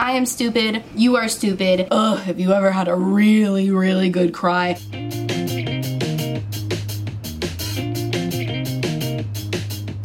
[0.00, 1.86] I am stupid, you are stupid.
[1.90, 4.78] Ugh, have you ever had a really, really good cry?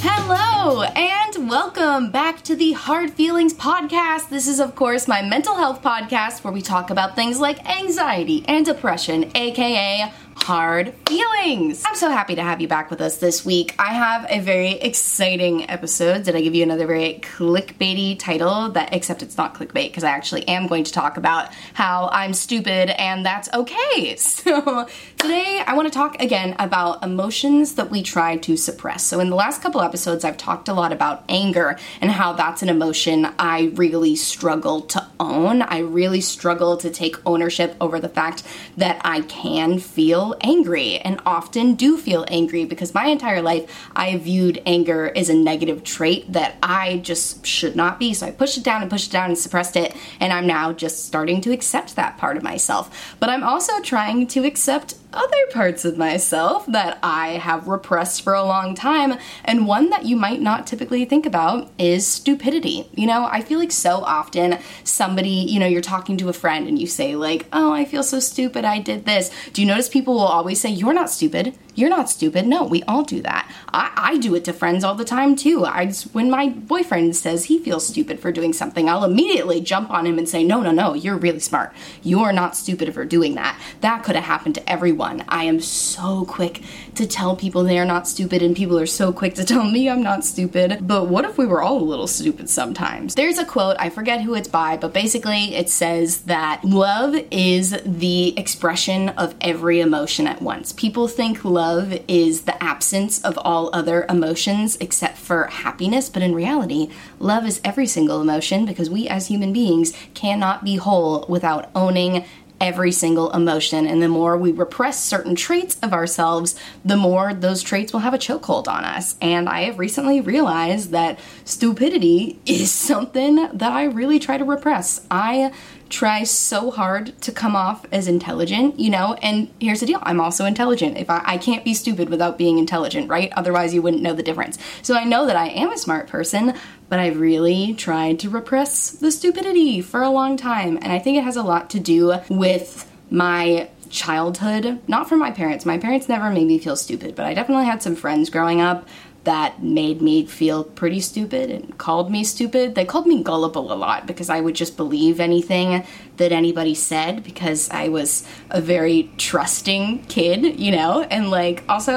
[0.01, 4.27] Hello, and welcome back to the Hard Feelings Podcast.
[4.27, 8.43] This is, of course, my mental health podcast where we talk about things like anxiety
[8.49, 10.11] and depression, aka
[10.45, 11.83] hard feelings.
[11.87, 13.73] I'm so happy to have you back with us this week.
[13.79, 16.21] I have a very exciting episode.
[16.21, 18.69] Did I give you another very clickbaity title?
[18.69, 22.31] That except it's not clickbait because I actually am going to talk about how I'm
[22.35, 24.17] stupid and that's okay.
[24.45, 29.03] So today I want to talk again about emotions that we try to suppress.
[29.03, 32.61] So in the last couple episodes I've talked a lot about anger and how that's
[32.61, 35.63] an emotion I really struggle to own.
[35.63, 38.43] I really struggle to take ownership over the fact
[38.77, 44.17] that I can feel angry and often do feel angry because my entire life I
[44.17, 48.13] viewed anger as a negative trait that I just should not be.
[48.13, 50.73] So I pushed it down and pushed it down and suppressed it, and I'm now
[50.73, 53.15] just starting to accept that part of myself.
[53.19, 58.33] But I'm also trying to accept other parts of myself that I have repressed for
[58.33, 59.17] a long time.
[59.43, 62.89] And one that you might not typically think about is stupidity.
[62.93, 66.67] You know, I feel like so often somebody, you know, you're talking to a friend
[66.67, 69.31] and you say, like, oh, I feel so stupid, I did this.
[69.53, 71.55] Do you notice people will always say, you're not stupid?
[71.75, 72.47] You're not stupid.
[72.47, 73.51] No, we all do that.
[73.73, 75.65] I, I do it to friends all the time too.
[75.65, 80.07] I when my boyfriend says he feels stupid for doing something, I'll immediately jump on
[80.07, 81.73] him and say, no, no, no, you're really smart.
[82.01, 83.59] You're not stupid for doing that.
[83.81, 85.25] That could have happened to everyone.
[85.27, 86.61] I am so quick
[86.95, 89.89] to tell people they are not stupid, and people are so quick to tell me
[89.89, 90.87] I'm not stupid.
[90.87, 93.15] But what if we were all a little stupid sometimes?
[93.15, 97.77] There's a quote, I forget who it's by, but basically it says that love is
[97.85, 100.71] the expression of every emotion at once.
[100.71, 106.21] People think love love is the absence of all other emotions except for happiness, but
[106.21, 111.25] in reality, love is every single emotion because we as human beings cannot be whole
[111.27, 112.23] without owning
[112.61, 113.85] every single emotion.
[113.85, 118.13] And the more we repress certain traits of ourselves, the more those traits will have
[118.13, 119.15] a chokehold on us.
[119.21, 125.01] And I have recently realized that stupidity is something that I really try to repress.
[125.11, 125.51] I
[125.89, 129.13] try so hard to come off as intelligent, you know?
[129.21, 130.97] And here's the deal I'm also intelligent.
[130.97, 133.31] If I, I can't be stupid without being intelligent, right?
[133.33, 134.57] Otherwise, you wouldn't know the difference.
[134.81, 136.53] So I know that I am a smart person,
[136.89, 140.77] but I really tried to repress the stupidity for a long time.
[140.81, 145.31] And I think it has a lot to do with my childhood, not from my
[145.31, 145.65] parents.
[145.65, 148.87] My parents never made me feel stupid, but I definitely had some friends growing up
[149.25, 152.75] that made me feel pretty stupid and called me stupid.
[152.75, 155.85] They called me gullible a lot because I would just believe anything
[156.17, 161.01] that anybody said because I was a very trusting kid, you know?
[161.03, 161.93] And like, also,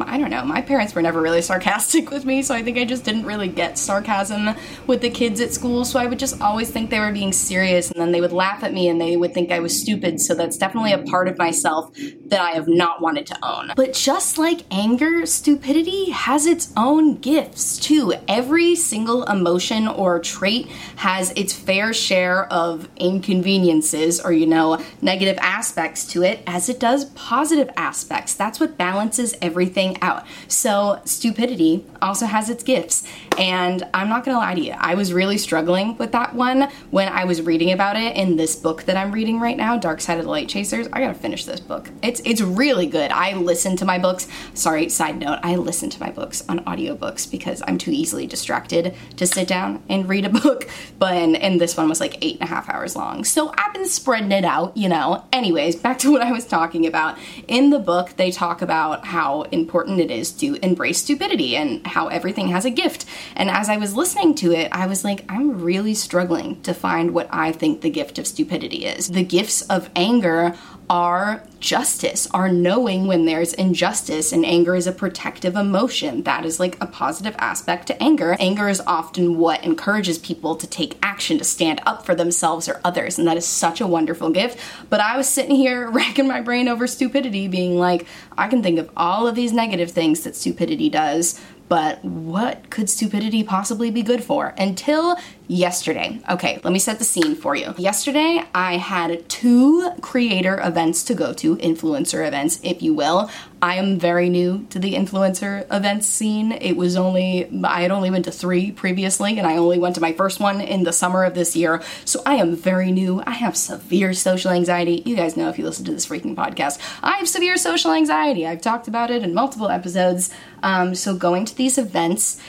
[0.00, 2.84] I don't know, my parents were never really sarcastic with me, so I think I
[2.84, 4.54] just didn't really get sarcasm
[4.86, 5.84] with the kids at school.
[5.84, 8.62] So I would just always think they were being serious, and then they would laugh
[8.62, 10.20] at me and they would think I was stupid.
[10.20, 11.94] So that's definitely a part of myself
[12.26, 13.72] that I have not wanted to own.
[13.76, 18.14] But just like anger, stupidity has its own gifts too.
[18.28, 24.82] Every single emotion or trait has its fair share of inconvenience inconveniences or, you know,
[25.02, 28.34] negative aspects to it as it does positive aspects.
[28.34, 30.24] That's what balances everything out.
[30.48, 33.02] So, stupidity also has its gifts.
[33.38, 37.08] And I'm not gonna lie to you, I was really struggling with that one when
[37.08, 40.18] I was reading about it in this book that I'm reading right now, Dark Side
[40.18, 40.88] of the Light Chasers.
[40.92, 41.90] I gotta finish this book.
[42.02, 43.10] It's it's really good.
[43.10, 44.28] I listen to my books.
[44.54, 48.94] Sorry, side note, I listen to my books on audiobooks because I'm too easily distracted
[49.16, 50.68] to sit down and read a book.
[50.98, 53.24] But and, and this one was like eight and a half hours long.
[53.24, 55.24] So so I've been spreading it out, you know.
[55.32, 57.16] Anyways, back to what I was talking about.
[57.48, 62.08] In the book, they talk about how important it is to embrace stupidity and how
[62.08, 63.06] everything has a gift.
[63.34, 67.12] And as I was listening to it, I was like, I'm really struggling to find
[67.12, 69.08] what I think the gift of stupidity is.
[69.08, 70.54] The gifts of anger
[70.90, 76.24] are justice, are knowing when there's injustice, and anger is a protective emotion.
[76.24, 78.36] That is like a positive aspect to anger.
[78.40, 82.80] Anger is often what encourages people to take action, to stand up for themselves or
[82.84, 84.58] others, and that is such a wonderful gift.
[84.88, 88.06] But I was sitting here racking my brain over stupidity, being like,
[88.36, 92.90] I can think of all of these negative things that stupidity does, but what could
[92.90, 94.54] stupidity possibly be good for?
[94.58, 95.16] Until
[95.50, 96.20] yesterday.
[96.30, 97.74] Okay, let me set the scene for you.
[97.76, 103.28] Yesterday, I had two creator events to go to, influencer events, if you will.
[103.60, 106.52] I am very new to the influencer events scene.
[106.52, 110.00] It was only, I had only been to three previously, and I only went to
[110.00, 111.82] my first one in the summer of this year.
[112.04, 113.20] So I am very new.
[113.26, 115.02] I have severe social anxiety.
[115.04, 116.78] You guys know if you listen to this freaking podcast.
[117.02, 118.46] I have severe social anxiety.
[118.46, 120.30] I've talked about it in multiple episodes.
[120.62, 122.40] Um, so going to these events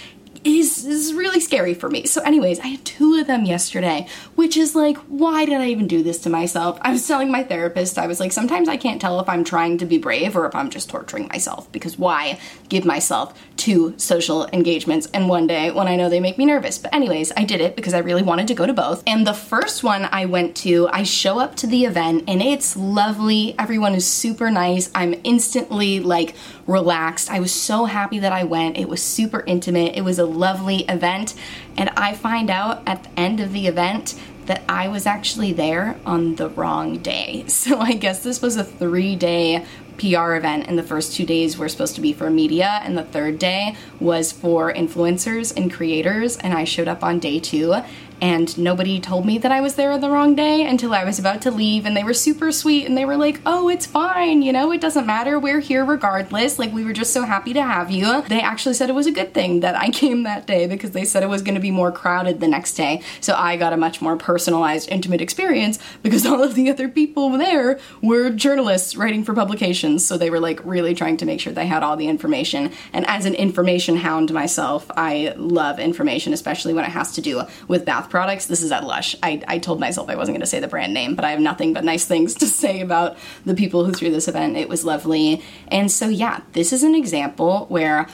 [0.44, 2.06] is, is really scary for me.
[2.06, 5.88] So, anyways, I had two of them yesterday, which is like, why did I even
[5.88, 6.80] do this to myself?
[6.82, 9.78] I was telling my therapist, I was like, sometimes I can't tell if I'm trying
[9.80, 12.40] to be brave or if I'm just torturing myself because why
[12.70, 16.78] give myself two social engagements in one day when I know they make me nervous?
[16.78, 19.04] But, anyways, I did it because I really wanted to go to both.
[19.06, 22.76] And the first one I went to, I show up to the event and it's
[22.76, 23.56] lovely.
[23.60, 24.90] Everyone is super nice.
[24.96, 26.36] I'm instantly like
[26.72, 27.30] relaxed.
[27.30, 28.78] I was so happy that I went.
[28.78, 29.96] It was super intimate.
[29.96, 31.36] It was a lovely event.
[31.78, 36.00] And I find out at the end of the event that I was actually there
[36.06, 37.46] on the wrong day.
[37.62, 39.66] So I guess this was a three day
[39.98, 43.04] PR event, and the first two days were supposed to be for media, and the
[43.04, 46.38] third day was for influencers and creators.
[46.38, 47.76] And I showed up on day two,
[48.22, 51.18] and nobody told me that I was there on the wrong day until I was
[51.18, 54.44] about to leave and they were super sweet and they were like, "Oh, it's fine,
[54.44, 55.40] you know, it doesn't matter.
[55.40, 56.60] We're here regardless.
[56.60, 59.12] Like we were just so happy to have you." They actually said it was a
[59.12, 61.72] good thing that I came that day because they said it was going to be
[61.72, 63.02] more crowded the next day.
[63.22, 67.30] So I got a much more personalized, intimate experience because all of the other people
[67.32, 70.06] there were journalists writing for publications.
[70.06, 72.72] So they were like really trying to make sure they had all the information.
[72.94, 77.42] And as an information hound myself, I love information, especially when it has to do
[77.68, 78.46] with bath products.
[78.46, 79.16] This is at Lush.
[79.24, 81.40] I, I told myself I wasn't going to say the brand name, but I have
[81.40, 84.58] nothing but nice things to say about the people who threw this event.
[84.58, 85.42] It was lovely.
[85.70, 88.08] And so, yeah, this is an example where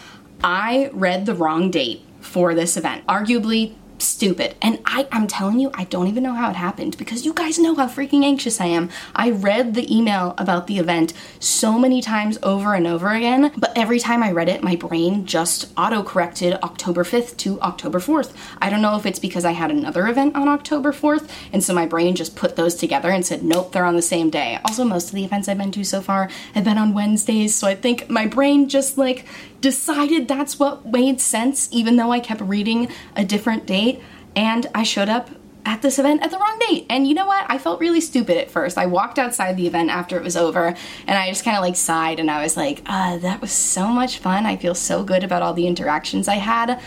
[0.44, 3.06] I read the wrong date for this event.
[3.08, 4.56] Arguably, stupid.
[4.62, 7.60] And I, I'm telling you, I don't even know how it happened because you guys
[7.60, 8.90] know how freaking anxious I am.
[9.16, 13.72] I read the email about the event so many times over and over again, but
[13.76, 18.34] every time I read it, my brain just auto corrected October 5th to October 4th.
[18.62, 21.74] I don't know if it's because I had another event on October 4th, and so
[21.74, 24.60] my brain just put those together and said, nope, they're on the same day.
[24.66, 27.68] Also, most of the events I've been to so far have been on Wednesdays, so
[27.68, 29.26] I think my brain just like
[29.62, 34.02] decided that's what made sense, even though I kept reading a different date.
[34.36, 35.30] And I showed up
[35.68, 36.86] at this event at the wrong date.
[36.90, 37.46] And you know what?
[37.50, 38.78] I felt really stupid at first.
[38.78, 40.68] I walked outside the event after it was over
[41.08, 43.88] and I just kind of like sighed and I was like, uh, that was so
[43.88, 44.46] much fun.
[44.46, 46.80] I feel so good about all the interactions I had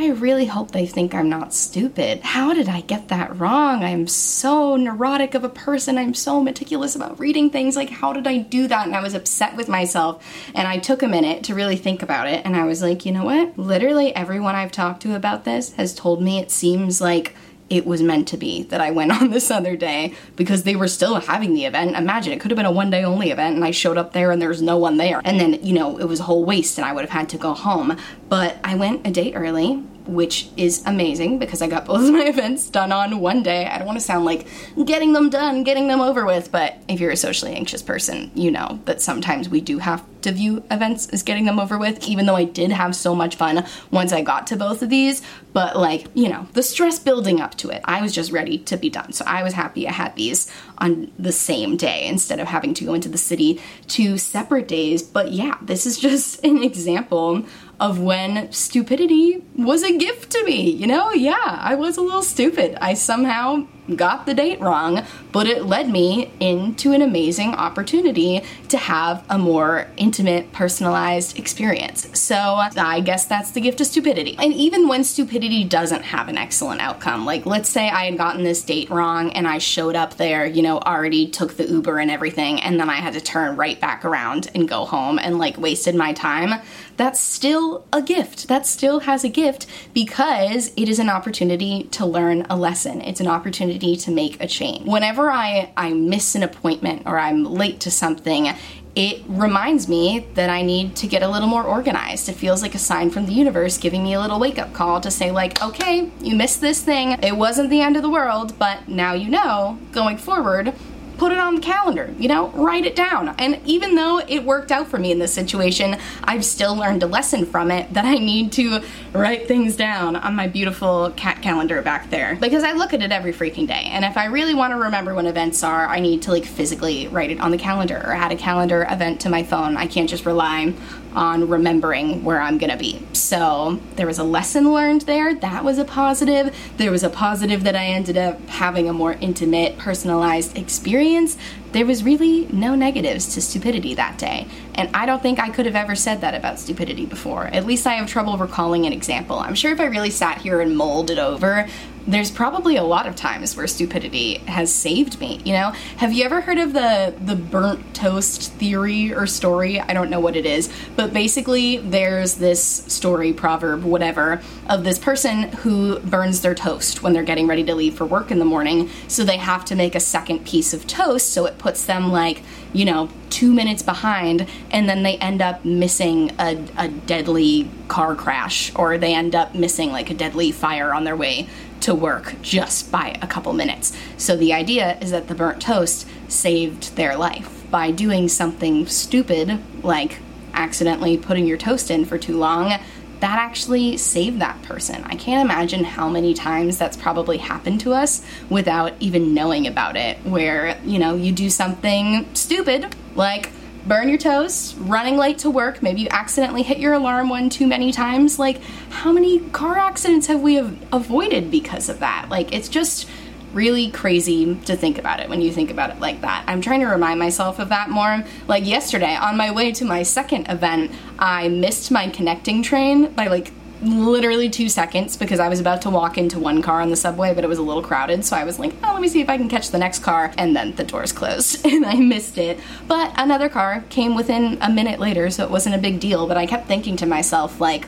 [0.00, 2.20] I really hope they think I'm not stupid.
[2.22, 3.84] How did I get that wrong?
[3.84, 5.98] I'm so neurotic of a person.
[5.98, 7.76] I'm so meticulous about reading things.
[7.76, 8.86] Like, how did I do that?
[8.86, 10.26] And I was upset with myself.
[10.54, 12.46] And I took a minute to really think about it.
[12.46, 13.58] And I was like, you know what?
[13.58, 17.34] Literally everyone I've talked to about this has told me it seems like
[17.68, 20.88] it was meant to be that I went on this other day because they were
[20.88, 21.94] still having the event.
[21.94, 24.30] Imagine it could have been a one day only event and I showed up there
[24.30, 25.20] and there's no one there.
[25.26, 27.36] And then, you know, it was a whole waste and I would have had to
[27.36, 27.98] go home.
[28.30, 32.24] But I went a day early which is amazing because I got both of my
[32.26, 33.66] events done on one day.
[33.66, 34.46] I don't want to sound like
[34.84, 38.50] getting them done, getting them over with, but if you're a socially anxious person, you
[38.50, 42.26] know that sometimes we do have to view events is getting them over with, even
[42.26, 45.22] though I did have so much fun once I got to both of these.
[45.52, 48.76] But, like, you know, the stress building up to it, I was just ready to
[48.76, 49.12] be done.
[49.12, 52.84] So I was happy I had these on the same day instead of having to
[52.84, 55.02] go into the city two separate days.
[55.02, 57.44] But yeah, this is just an example
[57.80, 60.70] of when stupidity was a gift to me.
[60.70, 62.76] You know, yeah, I was a little stupid.
[62.80, 63.66] I somehow
[63.96, 69.38] got the date wrong, but it led me into an amazing opportunity to have a
[69.38, 72.08] more intimate, personalized experience.
[72.18, 74.36] So I guess that's the gift of stupidity.
[74.38, 78.42] And even when stupidity doesn't have an excellent outcome, like let's say I had gotten
[78.42, 82.10] this date wrong and I showed up there, you know, already took the Uber and
[82.10, 85.58] everything, and then I had to turn right back around and go home and like
[85.58, 86.60] wasted my time.
[87.00, 88.48] That's still a gift.
[88.48, 93.00] That still has a gift because it is an opportunity to learn a lesson.
[93.00, 94.86] It's an opportunity to make a change.
[94.86, 98.50] Whenever I, I miss an appointment or I'm late to something,
[98.94, 102.28] it reminds me that I need to get a little more organized.
[102.28, 105.00] It feels like a sign from the universe giving me a little wake up call
[105.00, 107.12] to say, like, okay, you missed this thing.
[107.22, 110.74] It wasn't the end of the world, but now you know going forward
[111.20, 113.28] put it on the calendar, you know, write it down.
[113.38, 117.06] And even though it worked out for me in this situation, I've still learned a
[117.06, 121.82] lesson from it that I need to write things down on my beautiful cat calendar
[121.82, 122.36] back there.
[122.36, 123.90] Because I look at it every freaking day.
[123.92, 127.06] And if I really want to remember when events are, I need to like physically
[127.08, 129.76] write it on the calendar or add a calendar event to my phone.
[129.76, 130.72] I can't just rely
[131.14, 133.02] on remembering where I'm gonna be.
[133.12, 135.34] So there was a lesson learned there.
[135.34, 136.54] That was a positive.
[136.76, 141.36] There was a positive that I ended up having a more intimate, personalized experience.
[141.72, 144.48] There was really no negatives to stupidity that day.
[144.74, 147.46] And I don't think I could have ever said that about stupidity before.
[147.46, 149.38] At least I have trouble recalling an example.
[149.38, 151.68] I'm sure if I really sat here and mulled it over,
[152.12, 155.70] there's probably a lot of times where stupidity has saved me, you know?
[155.98, 159.80] Have you ever heard of the the burnt toast theory or story?
[159.80, 164.98] I don't know what it is, but basically there's this story, proverb, whatever, of this
[164.98, 168.44] person who burns their toast when they're getting ready to leave for work in the
[168.44, 172.10] morning, so they have to make a second piece of toast, so it puts them
[172.10, 177.70] like, you know, 2 minutes behind and then they end up missing a, a deadly
[177.88, 181.48] car crash or they end up missing like a deadly fire on their way
[181.80, 183.96] to work just by a couple minutes.
[184.18, 189.58] So the idea is that the burnt toast saved their life by doing something stupid
[189.82, 190.18] like
[190.52, 192.78] accidentally putting your toast in for too long.
[193.20, 195.04] That actually saved that person.
[195.04, 199.96] I can't imagine how many times that's probably happened to us without even knowing about
[199.96, 200.18] it.
[200.24, 203.50] Where, you know, you do something stupid, like
[203.86, 207.66] burn your toes, running late to work, maybe you accidentally hit your alarm one too
[207.66, 208.38] many times.
[208.38, 208.60] Like,
[208.90, 212.26] how many car accidents have we avoided because of that?
[212.28, 213.08] Like, it's just
[213.52, 216.44] really crazy to think about it when you think about it like that.
[216.46, 218.24] I'm trying to remind myself of that more.
[218.46, 223.26] Like yesterday, on my way to my second event, I missed my connecting train by
[223.26, 223.52] like
[223.82, 227.34] literally two seconds because I was about to walk into one car on the subway,
[227.34, 228.24] but it was a little crowded.
[228.24, 230.32] So I was like, oh, let me see if I can catch the next car.
[230.36, 232.60] And then the doors closed and I missed it.
[232.86, 236.26] But another car came within a minute later, so it wasn't a big deal.
[236.26, 237.86] But I kept thinking to myself, like,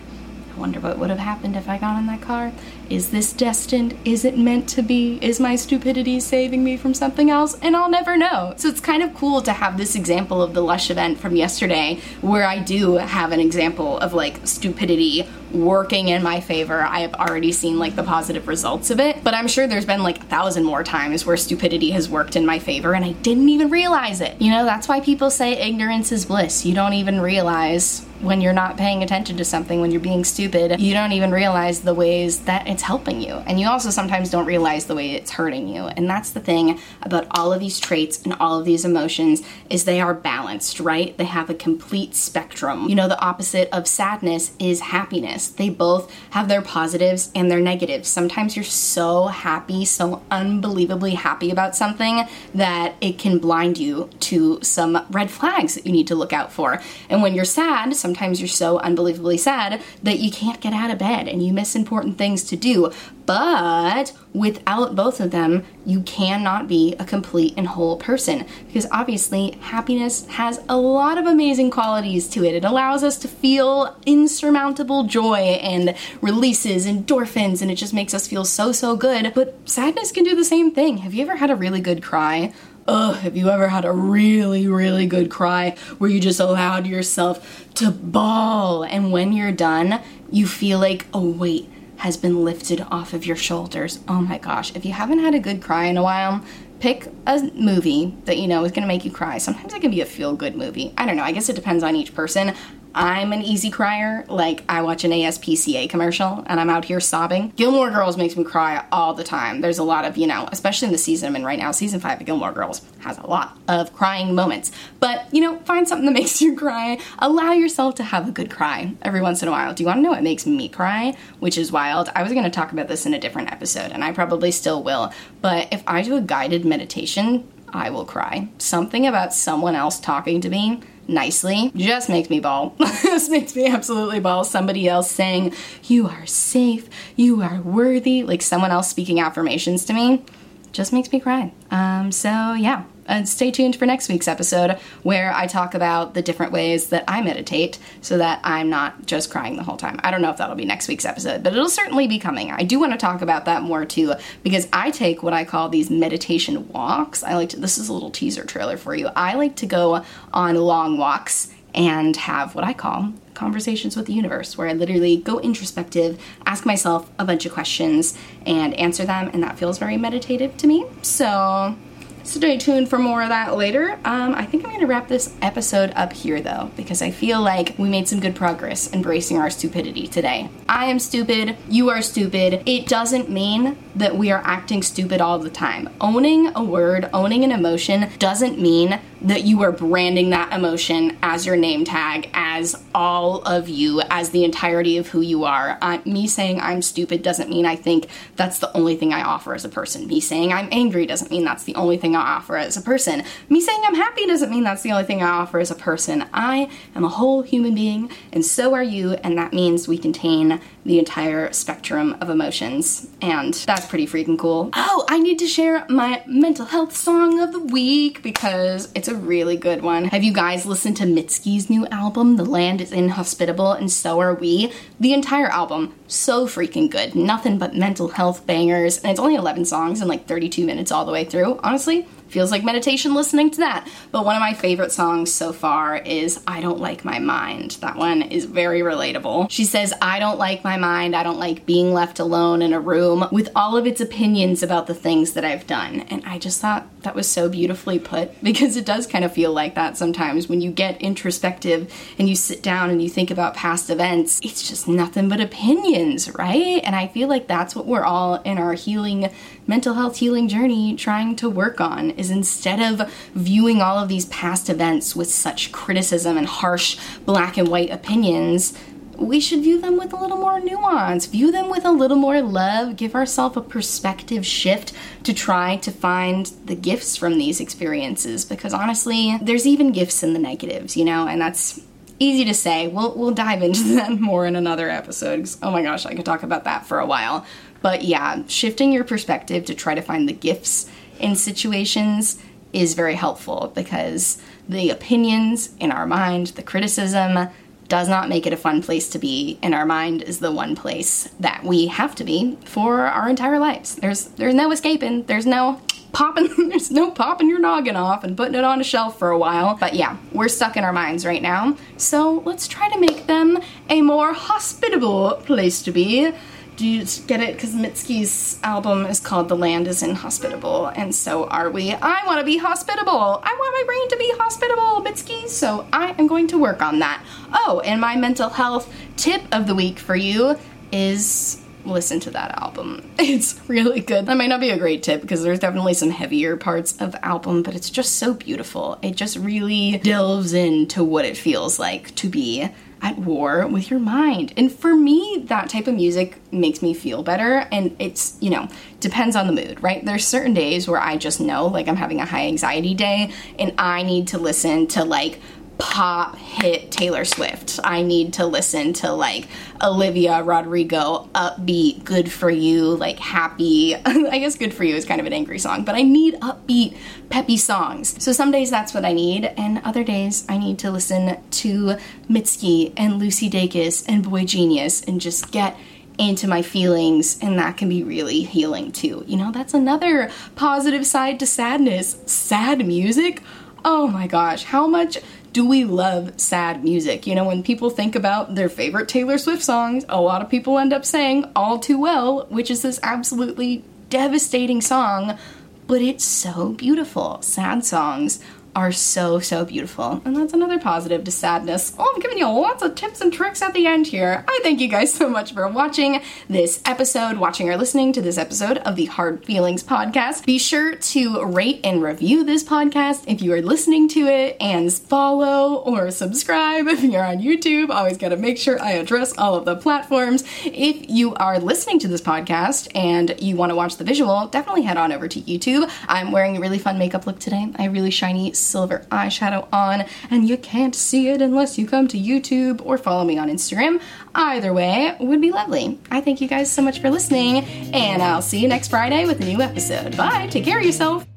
[0.54, 2.52] I wonder what would have happened if I got in that car.
[2.92, 3.96] Is this destined?
[4.04, 5.18] Is it meant to be?
[5.22, 7.58] Is my stupidity saving me from something else?
[7.62, 8.52] And I'll never know.
[8.58, 12.00] So it's kind of cool to have this example of the Lush event from yesterday
[12.20, 16.82] where I do have an example of like stupidity working in my favor.
[16.82, 20.02] I have already seen like the positive results of it, but I'm sure there's been
[20.02, 23.48] like a thousand more times where stupidity has worked in my favor and I didn't
[23.48, 24.40] even realize it.
[24.40, 26.66] You know, that's why people say ignorance is bliss.
[26.66, 30.80] You don't even realize when you're not paying attention to something, when you're being stupid,
[30.80, 33.34] you don't even realize the ways that it's helping you.
[33.46, 35.86] And you also sometimes don't realize the way it's hurting you.
[35.86, 39.84] And that's the thing about all of these traits and all of these emotions is
[39.84, 41.16] they are balanced, right?
[41.16, 42.88] They have a complete spectrum.
[42.88, 45.48] You know, the opposite of sadness is happiness.
[45.48, 48.08] They both have their positives and their negatives.
[48.08, 54.58] Sometimes you're so happy, so unbelievably happy about something that it can blind you to
[54.62, 56.80] some red flags that you need to look out for.
[57.08, 60.90] And when you're sad, sometimes sometimes you're so unbelievably sad that you can't get out
[60.90, 62.90] of bed and you miss important things to do.
[63.26, 69.52] But without both of them, you cannot be a complete and whole person because obviously
[69.60, 72.54] happiness has a lot of amazing qualities to it.
[72.54, 78.26] It allows us to feel insurmountable joy and releases endorphins and it just makes us
[78.26, 79.32] feel so, so good.
[79.34, 80.98] But sadness can do the same thing.
[80.98, 82.52] Have you ever had a really good cry?
[82.88, 87.72] Ugh, have you ever had a really, really good cry where you just allowed yourself
[87.74, 90.00] to bawl and when you're done,
[90.32, 91.70] you feel like oh, a weight
[92.02, 94.00] has been lifted off of your shoulders?
[94.08, 96.44] Oh my gosh, if you haven't had a good cry in a while,
[96.80, 99.38] pick a movie that you know is going to make you cry.
[99.38, 100.92] Sometimes it can be a feel good movie.
[100.98, 101.22] I don't know.
[101.22, 102.56] I guess it depends on each person.
[102.94, 104.24] I'm an easy crier.
[104.28, 107.52] Like, I watch an ASPCA commercial and I'm out here sobbing.
[107.56, 109.60] Gilmore Girls makes me cry all the time.
[109.60, 112.00] There's a lot of, you know, especially in the season I'm in right now, season
[112.00, 114.72] five of Gilmore Girls has a lot of crying moments.
[115.00, 116.98] But, you know, find something that makes you cry.
[117.18, 119.72] Allow yourself to have a good cry every once in a while.
[119.72, 121.16] Do you want to know what makes me cry?
[121.40, 122.10] Which is wild.
[122.14, 124.82] I was going to talk about this in a different episode, and I probably still
[124.82, 125.12] will.
[125.40, 128.48] But if I do a guided meditation, I will cry.
[128.58, 132.74] Something about someone else talking to me nicely just makes me bawl.
[132.78, 134.44] this makes me absolutely bawl.
[134.44, 135.54] Somebody else saying,
[135.84, 140.24] You are safe, you are worthy, like someone else speaking affirmations to me,
[140.72, 141.52] just makes me cry.
[141.70, 146.22] Um, so, yeah, and stay tuned for next week's episode where I talk about the
[146.22, 149.98] different ways that I meditate so that I'm not just crying the whole time.
[150.02, 152.50] I don't know if that'll be next week's episode, but it'll certainly be coming.
[152.50, 155.68] I do want to talk about that more too because I take what I call
[155.68, 157.22] these meditation walks.
[157.22, 159.08] I like to, this is a little teaser trailer for you.
[159.16, 164.12] I like to go on long walks and have what I call conversations with the
[164.12, 169.30] universe, where I literally go introspective, ask myself a bunch of questions, and answer them,
[169.32, 170.84] and that feels very meditative to me.
[171.00, 171.74] So,
[172.24, 173.98] Stay tuned for more of that later.
[174.04, 177.40] Um, I think I'm going to wrap this episode up here though, because I feel
[177.40, 180.48] like we made some good progress embracing our stupidity today.
[180.68, 182.62] I am stupid, you are stupid.
[182.64, 185.90] It doesn't mean that we are acting stupid all the time.
[186.00, 191.46] Owning a word, owning an emotion doesn't mean that you are branding that emotion as
[191.46, 195.78] your name tag, as all of you, as the entirety of who you are.
[195.80, 199.54] Uh, me saying I'm stupid doesn't mean I think that's the only thing I offer
[199.54, 200.06] as a person.
[200.06, 203.22] Me saying I'm angry doesn't mean that's the only thing I offer as a person.
[203.48, 206.24] Me saying I'm happy doesn't mean that's the only thing I offer as a person.
[206.32, 210.60] I am a whole human being, and so are you, and that means we contain
[210.84, 213.08] the entire spectrum of emotions.
[213.20, 214.70] And that's pretty freaking cool.
[214.74, 219.14] Oh, I need to share my mental health song of the week because it's a
[219.14, 220.06] really good one.
[220.06, 224.34] Have you guys listened to Mitski's new album, The Land is Inhospitable and So Are
[224.34, 224.72] We?
[224.98, 227.14] The entire album, so freaking good.
[227.14, 228.98] Nothing but mental health bangers.
[228.98, 231.60] And it's only 11 songs and like 32 minutes all the way through.
[231.62, 233.86] Honestly, feels like meditation listening to that.
[234.10, 237.72] But one of my favorite songs so far is I Don't Like My Mind.
[237.80, 239.50] That one is very relatable.
[239.50, 241.14] She says, I don't like my mind.
[241.14, 244.86] I don't like being left alone in a room with all of its opinions about
[244.86, 246.00] the things that I've done.
[246.08, 249.52] And I just thought that was so beautifully put because it does kind of feel
[249.52, 253.54] like that sometimes when you get introspective and you sit down and you think about
[253.54, 254.40] past events.
[254.42, 256.80] It's just nothing but opinions, right?
[256.82, 259.30] And I feel like that's what we're all in our healing,
[259.66, 264.26] mental health healing journey trying to work on is instead of viewing all of these
[264.26, 268.78] past events with such criticism and harsh black and white opinions,
[269.16, 272.40] we should view them with a little more nuance, view them with a little more
[272.40, 274.92] love, give ourselves a perspective shift
[275.24, 280.32] to try to find the gifts from these experiences because honestly, there's even gifts in
[280.32, 281.80] the negatives, you know, and that's
[282.18, 282.88] easy to say.
[282.88, 285.48] We'll we'll dive into that more in another episode.
[285.62, 287.44] Oh my gosh, I could talk about that for a while.
[287.82, 290.88] But yeah, shifting your perspective to try to find the gifts
[291.22, 292.38] in situations
[292.72, 297.48] is very helpful because the opinions in our mind, the criticism,
[297.88, 300.74] does not make it a fun place to be and our mind is the one
[300.74, 303.96] place that we have to be for our entire lives.
[303.96, 305.24] There's there's no escaping.
[305.24, 305.78] There's no
[306.12, 309.36] popping there's no popping your noggin off and putting it on a shelf for a
[309.36, 309.76] while.
[309.78, 311.76] But yeah we're stuck in our minds right now.
[311.98, 313.58] So let's try to make them
[313.90, 316.32] a more hospitable place to be
[316.76, 317.54] do you get it?
[317.54, 321.92] Because Mitski's album is called The Land is Inhospitable, and so are we.
[321.92, 323.40] I want to be hospitable.
[323.42, 326.98] I want my brain to be hospitable, Mitski, so I am going to work on
[327.00, 327.22] that.
[327.52, 330.58] Oh, and my mental health tip of the week for you
[330.90, 333.08] is listen to that album.
[333.18, 334.26] It's really good.
[334.26, 337.24] That might not be a great tip because there's definitely some heavier parts of the
[337.24, 338.98] album, but it's just so beautiful.
[339.02, 342.68] It just really delves into what it feels like to be
[343.02, 344.54] at war with your mind.
[344.56, 347.66] And for me, that type of music makes me feel better.
[347.72, 348.68] And it's, you know,
[349.00, 350.04] depends on the mood, right?
[350.04, 353.74] There's certain days where I just know, like, I'm having a high anxiety day and
[353.76, 355.40] I need to listen to, like,
[355.82, 357.80] pop hit Taylor Swift.
[357.82, 359.48] I need to listen to like
[359.82, 363.96] Olivia Rodrigo, upbeat, good for you, like happy.
[364.06, 366.96] I guess good for you is kind of an angry song, but I need upbeat,
[367.30, 368.22] peppy songs.
[368.22, 371.96] So some days that's what I need, and other days I need to listen to
[372.30, 375.76] Mitski and Lucy Dacus and boygenius and just get
[376.16, 379.24] into my feelings, and that can be really healing too.
[379.26, 382.18] You know, that's another positive side to sadness.
[382.26, 383.42] Sad music.
[383.84, 385.18] Oh my gosh, how much
[385.52, 387.26] do we love sad music?
[387.26, 390.78] You know, when people think about their favorite Taylor Swift songs, a lot of people
[390.78, 395.38] end up saying All Too Well, which is this absolutely devastating song,
[395.86, 397.40] but it's so beautiful.
[397.42, 398.42] Sad songs
[398.74, 400.22] are so, so beautiful.
[400.24, 401.94] And that's another positive to sadness.
[401.98, 404.44] Oh, I'm giving you lots of tips and tricks at the end here.
[404.48, 408.38] I thank you guys so much for watching this episode, watching or listening to this
[408.38, 410.46] episode of the Hard Feelings podcast.
[410.46, 414.92] Be sure to rate and review this podcast if you are listening to it and
[414.92, 417.90] follow or subscribe if you're on YouTube.
[417.90, 420.44] Always got to make sure I address all of the platforms.
[420.64, 424.82] If you are listening to this podcast and you want to watch the visual, definitely
[424.82, 425.90] head on over to YouTube.
[426.08, 427.68] I'm wearing a really fun makeup look today.
[427.76, 432.18] I really shiny silver eyeshadow on, and you can't see it unless you come to
[432.18, 434.00] YouTube or follow me on Instagram.
[434.34, 435.98] Either way would be lovely.
[436.10, 439.40] I thank you guys so much for listening, and I'll see you next Friday with
[439.40, 440.16] a new episode.
[440.16, 441.31] Bye, take care of yourself.